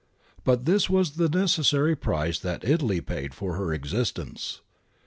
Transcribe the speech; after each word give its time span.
^ 0.01 0.03
But 0.43 0.65
this 0.65 0.89
was 0.89 1.11
the 1.11 1.29
necessary 1.29 1.95
price 1.95 2.39
that 2.39 2.65
Italy 2.67 3.01
paid 3.01 3.35
for 3.35 3.53
her 3.55 3.71
existence. 3.71 4.61